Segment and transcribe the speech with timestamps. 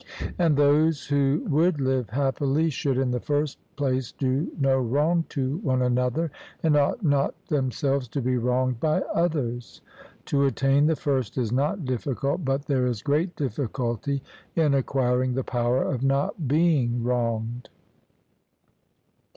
[0.39, 5.57] And those who would live happily should in the first place do no wrong to
[5.57, 6.31] one another,
[6.63, 9.81] and ought not themselves to be wronged by others;
[10.25, 14.23] to attain the first is not difficult, but there is great difficulty
[14.55, 17.69] in acquiring the power of not being wronged.